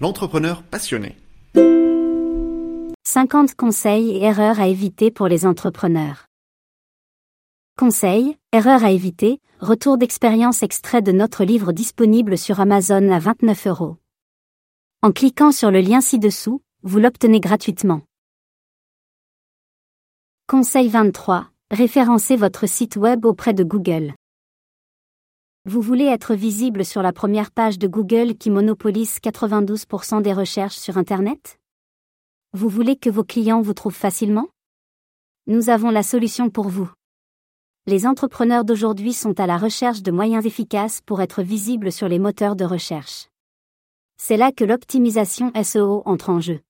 l'entrepreneur 0.00 0.62
passionné. 0.62 1.16
50 3.06 3.54
conseils 3.54 4.10
et 4.10 4.22
erreurs 4.24 4.58
à 4.58 4.66
éviter 4.66 5.10
pour 5.10 5.28
les 5.28 5.46
entrepreneurs. 5.46 6.26
Conseils, 7.78 8.36
erreurs 8.52 8.84
à 8.84 8.90
éviter, 8.90 9.40
retour 9.60 9.98
d'expérience 9.98 10.62
extrait 10.62 11.02
de 11.02 11.12
notre 11.12 11.44
livre 11.44 11.72
disponible 11.72 12.38
sur 12.38 12.60
Amazon 12.60 13.10
à 13.10 13.18
29 13.18 13.66
euros. 13.68 13.96
En 15.02 15.12
cliquant 15.12 15.52
sur 15.52 15.70
le 15.70 15.80
lien 15.80 16.00
ci-dessous, 16.00 16.62
vous 16.82 16.98
l'obtenez 16.98 17.40
gratuitement. 17.40 18.02
Conseil 20.48 20.88
23. 20.88 21.48
Référencez 21.70 22.36
votre 22.36 22.68
site 22.68 22.96
web 22.96 23.24
auprès 23.24 23.54
de 23.54 23.64
Google. 23.64 24.14
Vous 25.66 25.80
voulez 25.80 26.04
être 26.04 26.34
visible 26.34 26.84
sur 26.84 27.00
la 27.00 27.14
première 27.14 27.50
page 27.50 27.78
de 27.78 27.88
Google 27.88 28.34
qui 28.34 28.50
monopolise 28.50 29.16
92% 29.16 30.20
des 30.20 30.34
recherches 30.34 30.76
sur 30.76 30.98
Internet? 30.98 31.58
Vous 32.52 32.68
voulez 32.68 32.96
que 32.96 33.08
vos 33.08 33.24
clients 33.24 33.62
vous 33.62 33.72
trouvent 33.72 33.94
facilement? 33.94 34.48
Nous 35.46 35.70
avons 35.70 35.88
la 35.88 36.02
solution 36.02 36.50
pour 36.50 36.68
vous. 36.68 36.90
Les 37.86 38.06
entrepreneurs 38.06 38.66
d'aujourd'hui 38.66 39.14
sont 39.14 39.40
à 39.40 39.46
la 39.46 39.56
recherche 39.56 40.02
de 40.02 40.10
moyens 40.10 40.44
efficaces 40.44 41.00
pour 41.00 41.22
être 41.22 41.42
visibles 41.42 41.92
sur 41.92 42.08
les 42.08 42.18
moteurs 42.18 42.56
de 42.56 42.66
recherche. 42.66 43.28
C'est 44.18 44.36
là 44.36 44.52
que 44.52 44.64
l'optimisation 44.64 45.50
SEO 45.62 46.02
entre 46.04 46.28
en 46.28 46.40
jeu. 46.40 46.60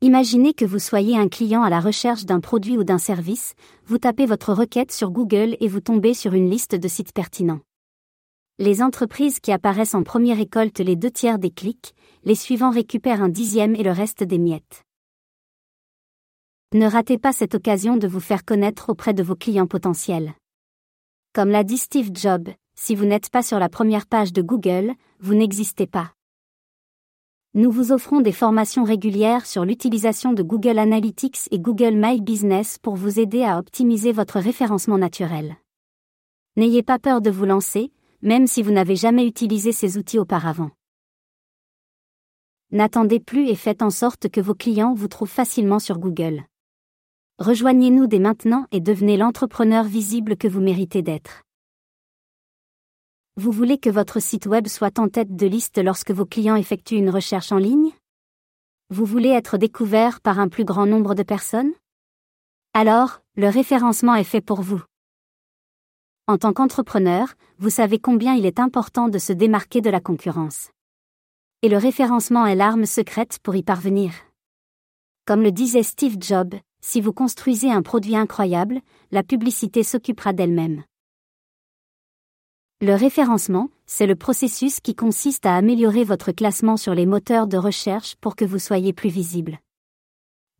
Imaginez 0.00 0.54
que 0.54 0.64
vous 0.64 0.78
soyez 0.78 1.18
un 1.18 1.26
client 1.26 1.64
à 1.64 1.70
la 1.70 1.80
recherche 1.80 2.24
d'un 2.24 2.38
produit 2.38 2.78
ou 2.78 2.84
d'un 2.84 2.98
service, 2.98 3.54
vous 3.84 3.98
tapez 3.98 4.26
votre 4.26 4.52
requête 4.52 4.92
sur 4.92 5.10
Google 5.10 5.56
et 5.58 5.66
vous 5.66 5.80
tombez 5.80 6.14
sur 6.14 6.34
une 6.34 6.48
liste 6.48 6.76
de 6.76 6.86
sites 6.86 7.12
pertinents. 7.12 7.58
Les 8.60 8.80
entreprises 8.80 9.40
qui 9.40 9.50
apparaissent 9.50 9.96
en 9.96 10.04
premier 10.04 10.34
récoltent 10.34 10.78
les 10.78 10.94
deux 10.94 11.10
tiers 11.10 11.40
des 11.40 11.50
clics, 11.50 11.96
les 12.22 12.36
suivants 12.36 12.70
récupèrent 12.70 13.24
un 13.24 13.28
dixième 13.28 13.74
et 13.74 13.82
le 13.82 13.90
reste 13.90 14.22
des 14.22 14.38
miettes. 14.38 14.84
Ne 16.74 16.86
ratez 16.86 17.18
pas 17.18 17.32
cette 17.32 17.56
occasion 17.56 17.96
de 17.96 18.06
vous 18.06 18.20
faire 18.20 18.44
connaître 18.44 18.90
auprès 18.90 19.14
de 19.14 19.24
vos 19.24 19.34
clients 19.34 19.66
potentiels. 19.66 20.32
Comme 21.32 21.50
l'a 21.50 21.64
dit 21.64 21.78
Steve 21.78 22.10
Jobs, 22.14 22.50
si 22.76 22.94
vous 22.94 23.04
n'êtes 23.04 23.30
pas 23.30 23.42
sur 23.42 23.58
la 23.58 23.68
première 23.68 24.06
page 24.06 24.32
de 24.32 24.42
Google, 24.42 24.94
vous 25.18 25.34
n'existez 25.34 25.88
pas. 25.88 26.12
Nous 27.54 27.70
vous 27.70 27.92
offrons 27.92 28.20
des 28.20 28.32
formations 28.32 28.84
régulières 28.84 29.46
sur 29.46 29.64
l'utilisation 29.64 30.34
de 30.34 30.42
Google 30.42 30.78
Analytics 30.78 31.48
et 31.50 31.58
Google 31.58 31.94
My 31.94 32.20
Business 32.20 32.76
pour 32.76 32.94
vous 32.94 33.18
aider 33.18 33.42
à 33.42 33.58
optimiser 33.58 34.12
votre 34.12 34.38
référencement 34.38 34.98
naturel. 34.98 35.56
N'ayez 36.56 36.82
pas 36.82 36.98
peur 36.98 37.22
de 37.22 37.30
vous 37.30 37.46
lancer, 37.46 37.90
même 38.20 38.46
si 38.46 38.62
vous 38.62 38.70
n'avez 38.70 38.96
jamais 38.96 39.26
utilisé 39.26 39.72
ces 39.72 39.96
outils 39.96 40.18
auparavant. 40.18 40.70
N'attendez 42.70 43.18
plus 43.18 43.48
et 43.48 43.54
faites 43.54 43.80
en 43.80 43.90
sorte 43.90 44.28
que 44.28 44.42
vos 44.42 44.54
clients 44.54 44.92
vous 44.92 45.08
trouvent 45.08 45.30
facilement 45.30 45.78
sur 45.78 45.98
Google. 45.98 46.42
Rejoignez-nous 47.38 48.08
dès 48.08 48.18
maintenant 48.18 48.66
et 48.72 48.80
devenez 48.80 49.16
l'entrepreneur 49.16 49.84
visible 49.84 50.36
que 50.36 50.48
vous 50.48 50.60
méritez 50.60 51.00
d'être. 51.00 51.47
Vous 53.38 53.52
voulez 53.52 53.78
que 53.78 53.88
votre 53.88 54.18
site 54.18 54.46
web 54.46 54.66
soit 54.66 54.98
en 54.98 55.08
tête 55.08 55.36
de 55.36 55.46
liste 55.46 55.78
lorsque 55.78 56.10
vos 56.10 56.26
clients 56.26 56.56
effectuent 56.56 56.96
une 56.96 57.08
recherche 57.08 57.52
en 57.52 57.58
ligne? 57.58 57.92
Vous 58.90 59.04
voulez 59.04 59.28
être 59.28 59.58
découvert 59.58 60.20
par 60.20 60.40
un 60.40 60.48
plus 60.48 60.64
grand 60.64 60.86
nombre 60.86 61.14
de 61.14 61.22
personnes? 61.22 61.70
Alors, 62.74 63.20
le 63.36 63.48
référencement 63.48 64.16
est 64.16 64.24
fait 64.24 64.40
pour 64.40 64.60
vous. 64.60 64.82
En 66.26 66.36
tant 66.36 66.52
qu'entrepreneur, 66.52 67.34
vous 67.58 67.70
savez 67.70 68.00
combien 68.00 68.34
il 68.34 68.44
est 68.44 68.58
important 68.58 69.08
de 69.08 69.18
se 69.18 69.32
démarquer 69.32 69.82
de 69.82 69.90
la 69.90 70.00
concurrence. 70.00 70.72
Et 71.62 71.68
le 71.68 71.76
référencement 71.76 72.44
est 72.44 72.56
l'arme 72.56 72.86
secrète 72.86 73.38
pour 73.44 73.54
y 73.54 73.62
parvenir. 73.62 74.14
Comme 75.26 75.42
le 75.42 75.52
disait 75.52 75.84
Steve 75.84 76.16
Jobs, 76.18 76.56
si 76.80 77.00
vous 77.00 77.12
construisez 77.12 77.70
un 77.70 77.82
produit 77.82 78.16
incroyable, 78.16 78.80
la 79.12 79.22
publicité 79.22 79.84
s'occupera 79.84 80.32
d'elle-même. 80.32 80.82
Le 82.80 82.94
référencement, 82.94 83.70
c'est 83.86 84.06
le 84.06 84.14
processus 84.14 84.78
qui 84.78 84.94
consiste 84.94 85.46
à 85.46 85.56
améliorer 85.56 86.04
votre 86.04 86.30
classement 86.30 86.76
sur 86.76 86.94
les 86.94 87.06
moteurs 87.06 87.48
de 87.48 87.56
recherche 87.56 88.14
pour 88.20 88.36
que 88.36 88.44
vous 88.44 88.60
soyez 88.60 88.92
plus 88.92 89.08
visible. 89.08 89.58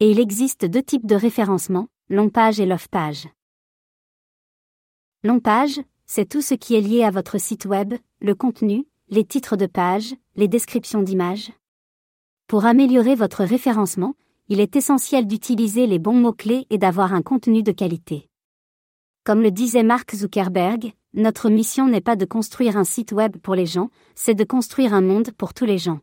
Et 0.00 0.10
il 0.10 0.18
existe 0.18 0.64
deux 0.64 0.82
types 0.82 1.06
de 1.06 1.14
référencement, 1.14 1.86
long 2.08 2.28
page 2.28 2.58
et 2.58 2.66
love 2.66 2.88
page. 2.88 3.28
Long 5.22 5.38
page, 5.38 5.80
c'est 6.06 6.28
tout 6.28 6.42
ce 6.42 6.54
qui 6.54 6.74
est 6.74 6.80
lié 6.80 7.04
à 7.04 7.12
votre 7.12 7.38
site 7.38 7.66
web, 7.66 7.94
le 8.20 8.34
contenu, 8.34 8.88
les 9.10 9.24
titres 9.24 9.56
de 9.56 9.66
page, 9.66 10.12
les 10.34 10.48
descriptions 10.48 11.02
d'images. 11.02 11.52
Pour 12.48 12.64
améliorer 12.64 13.14
votre 13.14 13.44
référencement, 13.44 14.16
il 14.48 14.58
est 14.58 14.74
essentiel 14.74 15.28
d'utiliser 15.28 15.86
les 15.86 16.00
bons 16.00 16.18
mots-clés 16.18 16.66
et 16.70 16.78
d'avoir 16.78 17.14
un 17.14 17.22
contenu 17.22 17.62
de 17.62 17.70
qualité. 17.70 18.28
Comme 19.22 19.40
le 19.40 19.52
disait 19.52 19.84
Mark 19.84 20.16
Zuckerberg, 20.16 20.94
notre 21.14 21.48
mission 21.48 21.88
n'est 21.88 22.00
pas 22.00 22.16
de 22.16 22.24
construire 22.24 22.76
un 22.76 22.84
site 22.84 23.12
web 23.12 23.36
pour 23.38 23.54
les 23.54 23.66
gens, 23.66 23.90
c'est 24.14 24.34
de 24.34 24.44
construire 24.44 24.92
un 24.92 25.00
monde 25.00 25.30
pour 25.32 25.54
tous 25.54 25.64
les 25.64 25.78
gens. 25.78 26.00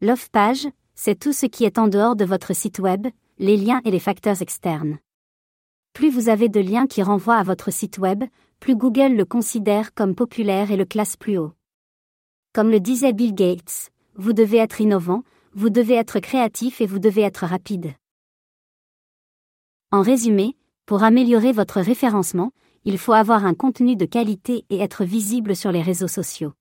L'off 0.00 0.30
page, 0.30 0.66
c'est 0.94 1.18
tout 1.18 1.32
ce 1.32 1.46
qui 1.46 1.64
est 1.64 1.78
en 1.78 1.88
dehors 1.88 2.16
de 2.16 2.24
votre 2.24 2.54
site 2.54 2.78
web, 2.78 3.06
les 3.38 3.56
liens 3.56 3.80
et 3.84 3.90
les 3.90 3.98
facteurs 3.98 4.42
externes. 4.42 4.98
Plus 5.92 6.10
vous 6.10 6.28
avez 6.28 6.48
de 6.48 6.60
liens 6.60 6.86
qui 6.86 7.02
renvoient 7.02 7.36
à 7.36 7.42
votre 7.42 7.70
site 7.70 7.98
web, 7.98 8.24
plus 8.60 8.76
Google 8.76 9.14
le 9.14 9.24
considère 9.24 9.92
comme 9.94 10.14
populaire 10.14 10.70
et 10.70 10.76
le 10.76 10.84
classe 10.84 11.16
plus 11.16 11.36
haut. 11.36 11.52
Comme 12.54 12.70
le 12.70 12.80
disait 12.80 13.12
Bill 13.12 13.34
Gates, 13.34 13.90
vous 14.14 14.32
devez 14.32 14.58
être 14.58 14.80
innovant, 14.80 15.22
vous 15.52 15.70
devez 15.70 15.94
être 15.94 16.18
créatif 16.18 16.80
et 16.80 16.86
vous 16.86 16.98
devez 16.98 17.22
être 17.22 17.44
rapide. 17.44 17.92
En 19.90 20.00
résumé, 20.00 20.56
pour 20.86 21.02
améliorer 21.02 21.52
votre 21.52 21.80
référencement, 21.80 22.52
il 22.84 22.98
faut 22.98 23.12
avoir 23.12 23.44
un 23.44 23.54
contenu 23.54 23.96
de 23.96 24.04
qualité 24.04 24.64
et 24.70 24.78
être 24.78 25.04
visible 25.04 25.54
sur 25.54 25.72
les 25.72 25.82
réseaux 25.82 26.08
sociaux. 26.08 26.52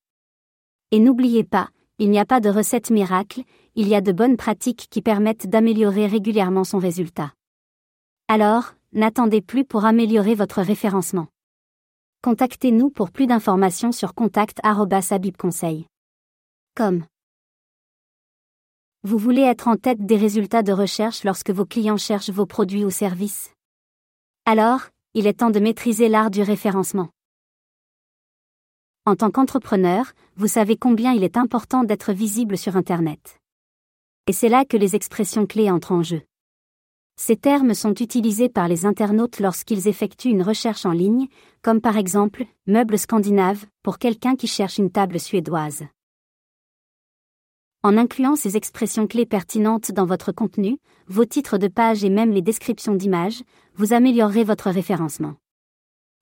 Et 0.92 1.00
n'oubliez 1.00 1.44
pas, 1.44 1.70
il 1.98 2.09
n'y 2.09 2.20
a 2.20 2.26
pas 2.26 2.40
de 2.40 2.50
recette 2.50 2.90
miracle, 2.90 3.44
il 3.76 3.88
y 3.88 3.96
a 3.96 4.02
de 4.02 4.12
bonnes 4.12 4.38
pratiques 4.38 4.88
qui 4.90 5.02
permettent 5.02 5.48
d'améliorer 5.48 6.08
régulièrement 6.08 6.64
son 6.64 6.78
résultat. 6.78 7.34
Alors, 8.28 8.74
n'attendez 8.92 9.42
plus 9.42 9.66
pour 9.66 9.86
améliorer 9.86 10.36
votre 10.36 10.62
référencement. 10.62 11.28
Contactez-nous 12.24 12.90
pour 12.90 13.12
plus 13.12 13.28
d'informations 13.28 13.92
sur 13.92 14.14
contact@abibconseil. 14.14 15.88
Comme 16.76 17.06
vous 19.03 19.18
voulez 19.18 19.42
être 19.42 19.68
en 19.68 19.78
tête 19.78 20.06
des 20.06 20.18
résultats 20.18 20.62
de 20.62 20.72
recherche 20.72 21.24
lorsque 21.24 21.50
vos 21.50 21.66
clients 21.66 21.98
cherchent 21.98 22.30
vos 22.30 22.46
produits 22.46 22.86
ou 22.86 22.92
services? 22.92 23.52
Alors, 24.46 24.90
il 25.14 25.28
est 25.28 25.40
temps 25.40 25.50
de 25.50 25.60
maîtriser 25.60 26.08
l'art 26.08 26.32
du 26.32 26.42
référencement. 26.42 27.10
En 29.06 29.18
tant 29.18 29.30
qu'entrepreneur, 29.30 30.14
vous 30.38 30.48
savez 30.48 30.78
combien 30.78 31.12
il 31.12 31.24
est 31.24 31.36
important 31.36 31.84
d'être 31.84 32.14
visible 32.14 32.58
sur 32.58 32.78
Internet. 32.78 33.40
Et 34.28 34.32
c'est 34.32 34.48
là 34.48 34.64
que 34.64 34.78
les 34.78 34.96
expressions 34.96 35.46
clés 35.46 35.70
entrent 35.70 35.92
en 35.92 36.02
jeu. 36.02 36.22
Ces 37.18 37.36
termes 37.36 37.74
sont 37.74 37.94
utilisés 37.96 38.48
par 38.48 38.70
les 38.70 38.86
internautes 38.86 39.42
lorsqu'ils 39.42 39.90
effectuent 39.90 40.30
une 40.30 40.44
recherche 40.44 40.86
en 40.86 40.94
ligne, 40.94 41.28
comme 41.62 41.82
par 41.82 41.98
exemple 41.98 42.46
meuble 42.66 42.98
scandinave 42.98 43.66
pour 43.84 43.98
quelqu'un 43.98 44.38
qui 44.38 44.48
cherche 44.48 44.78
une 44.78 44.92
table 44.92 45.20
suédoise. 45.20 45.84
En 47.84 47.97
incluant 47.97 48.36
ces 48.36 48.58
expressions 48.58 49.08
clés 49.08 49.25
pertinentes 49.25 49.92
dans 49.92 50.06
votre 50.06 50.31
contenu, 50.31 50.78
vos 51.08 51.25
titres 51.25 51.58
de 51.58 51.68
page 51.68 52.03
et 52.03 52.12
même 52.12 52.31
les 52.31 52.44
descriptions 52.44 52.94
d'images, 52.94 53.42
vous 53.74 53.94
améliorerez 53.94 54.44
votre 54.44 54.69
référencement. 54.69 55.34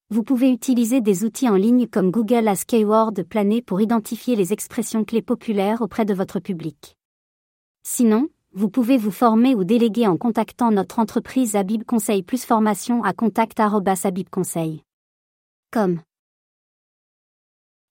Vous 0.10 0.24
pouvez 0.24 0.52
utiliser 0.52 1.02
des 1.02 1.26
outils 1.26 1.50
en 1.50 1.56
ligne 1.56 1.88
comme 1.88 2.12
Google 2.12 2.48
Ask 2.48 2.70
Keyword 2.70 3.24
Planet 3.24 3.66
pour 3.66 3.82
identifier 3.82 4.38
les 4.38 4.54
expressions 4.54 5.04
clés 5.04 5.22
populaires 5.22 5.82
auprès 5.82 6.06
de 6.06 6.14
votre 6.14 6.40
public. 6.40 6.96
Sinon, 7.84 8.30
vous 8.54 8.70
pouvez 8.70 8.98
vous 8.98 9.12
former 9.12 9.54
ou 9.54 9.66
déléguer 9.66 10.08
en 10.08 10.16
contactant 10.16 10.72
notre 10.72 10.98
entreprise 11.00 11.58
Abib 11.58 11.84
Conseil 11.84 12.24
plus 12.24 12.46
formation 12.46 13.04
à 13.04 13.12
contact@abibconseil. 13.12 14.82
Comme 15.72 16.00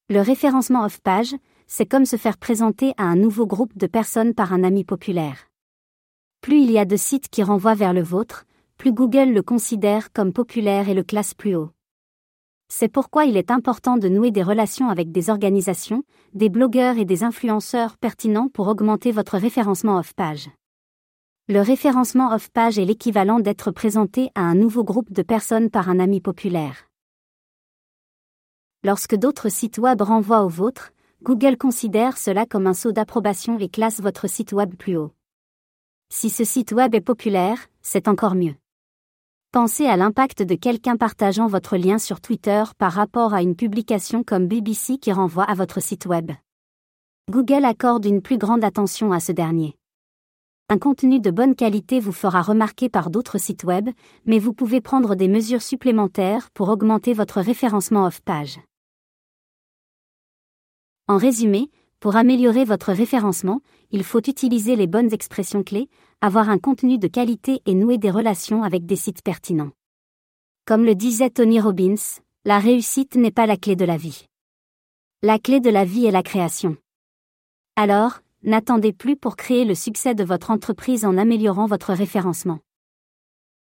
le 0.08 0.22
référencement 0.22 0.87
off-page, 0.87 1.37
c'est 1.69 1.87
comme 1.87 2.06
se 2.06 2.17
faire 2.17 2.38
présenter 2.38 2.94
à 2.97 3.05
un 3.05 3.15
nouveau 3.15 3.47
groupe 3.47 3.76
de 3.76 3.87
personnes 3.87 4.35
par 4.35 4.53
un 4.53 4.65
ami 4.65 4.85
populaire. 4.85 5.49
Plus 6.41 6.62
il 6.62 6.70
y 6.73 6.79
a 6.79 6.87
de 6.87 6.97
sites 6.97 7.29
qui 7.29 7.43
renvoient 7.43 7.75
vers 7.75 7.93
le 7.93 8.03
vôtre, 8.03 8.47
plus 8.79 8.93
Google 8.93 9.32
le 9.32 9.43
considère 9.43 10.12
comme 10.12 10.32
populaire 10.32 10.88
et 10.88 10.94
le 10.94 11.03
classe 11.03 11.35
plus 11.35 11.55
haut. 11.55 11.70
C'est 12.70 12.88
pourquoi 12.88 13.25
il 13.25 13.37
est 13.37 13.50
important 13.50 13.97
de 13.97 14.09
nouer 14.09 14.31
des 14.31 14.43
relations 14.43 14.88
avec 14.88 15.12
des 15.12 15.31
organisations, 15.31 16.05
des 16.32 16.49
blogueurs 16.49 16.99
et 16.99 17.05
des 17.05 17.23
influenceurs 17.23 17.97
pertinents 17.99 18.49
pour 18.49 18.69
augmenter 18.69 19.12
votre 19.12 19.38
référencement 19.38 19.99
off-page. 19.99 20.50
Le 21.49 21.61
référencement 21.61 22.32
off-page 22.32 22.79
est 22.79 22.85
l'équivalent 22.85 23.41
d'être 23.41 23.70
présenté 23.70 24.31
à 24.35 24.43
un 24.43 24.55
nouveau 24.55 24.85
groupe 24.85 25.12
de 25.12 25.23
personnes 25.23 25.70
par 25.70 25.88
un 25.88 25.99
ami 25.99 26.20
populaire. 26.20 26.88
Lorsque 28.85 29.17
d'autres 29.17 29.49
sites 29.49 29.79
web 29.79 30.03
renvoient 30.03 30.44
au 30.44 30.49
vôtre, 30.49 30.93
Google 31.20 31.56
considère 31.56 32.17
cela 32.17 32.47
comme 32.47 32.69
un 32.69 32.75
saut 32.75 32.93
d'approbation 32.93 33.59
et 33.59 33.69
classe 33.69 34.00
votre 34.00 34.29
site 34.29 34.53
web 34.53 34.75
plus 34.76 34.97
haut. 34.97 35.12
Si 36.11 36.31
ce 36.31 36.44
site 36.44 36.70
web 36.70 36.94
est 36.94 37.00
populaire, 37.00 37.59
c'est 37.82 38.06
encore 38.06 38.37
mieux. 38.37 38.55
Pensez 39.50 39.87
à 39.87 39.97
l'impact 39.97 40.43
de 40.43 40.55
quelqu'un 40.55 40.97
partageant 40.97 41.49
votre 41.49 41.76
lien 41.76 41.99
sur 41.99 42.20
Twitter 42.20 42.62
par 42.79 42.93
rapport 42.93 43.35
à 43.35 43.43
une 43.43 43.56
publication 43.56 44.23
comme 44.23 44.47
BBC 44.47 44.99
qui 44.99 45.11
renvoie 45.11 45.43
à 45.43 45.55
votre 45.55 45.82
site 45.82 46.06
web. 46.06 46.31
Google 47.29 47.65
accorde 47.65 48.05
une 48.05 48.23
plus 48.23 48.38
grande 48.38 48.62
attention 48.62 49.11
à 49.11 49.19
ce 49.19 49.32
dernier. 49.32 49.75
Un 50.69 50.79
contenu 50.79 51.19
de 51.19 51.31
bonne 51.32 51.56
qualité 51.56 51.99
vous 51.99 52.12
fera 52.12 52.43
remarquer 52.43 52.88
par 52.88 53.11
d'autres 53.11 53.38
sites 53.38 53.65
web, 53.65 53.88
mais 54.25 54.38
vous 54.38 54.53
pouvez 54.53 54.81
prendre 54.81 55.17
des 55.17 55.29
mesures 55.29 55.62
supplémentaires 55.62 56.50
pour 56.53 56.69
augmenter 56.69 57.12
votre 57.12 57.41
référencement 57.41 58.06
off-page. 58.06 58.61
En 61.10 61.16
résumé, 61.16 61.70
pour 62.00 62.16
améliorer 62.16 62.66
votre 62.66 62.93
référencement, 62.93 63.62
il 63.90 64.05
faut 64.05 64.20
utiliser 64.20 64.76
les 64.76 64.87
bonnes 64.87 65.14
expressions 65.14 65.62
clés, 65.62 65.88
avoir 66.20 66.50
un 66.50 66.58
contenu 66.58 66.99
de 66.99 67.08
qualité 67.08 67.62
et 67.64 67.72
nouer 67.72 67.96
des 67.96 68.10
relations 68.10 68.62
avec 68.62 68.84
des 68.84 68.94
sites 68.94 69.22
pertinents. 69.22 69.70
Comme 70.66 70.84
le 70.84 70.94
disait 70.94 71.31
Tony 71.31 71.60
Robbins, 71.60 71.94
la 72.44 72.58
réussite 72.58 73.16
n'est 73.16 73.31
pas 73.31 73.46
la 73.46 73.56
clé 73.56 73.75
de 73.75 73.87
la 73.87 73.96
vie. 73.96 74.26
La 75.22 75.38
clé 75.38 75.60
de 75.60 75.70
la 75.70 75.87
vie 75.87 76.05
est 76.05 76.10
la 76.10 76.22
création. 76.22 76.76
Alors, 77.75 78.20
n'attendez 78.43 78.93
plus 78.93 79.16
pour 79.16 79.37
créer 79.37 79.64
le 79.64 79.75
succès 79.75 80.14
de 80.14 80.25
votre 80.25 80.50
entreprise 80.50 81.06
en 81.06 81.16
améliorant 81.16 81.66
votre 81.66 81.94
référencement. 81.94 82.58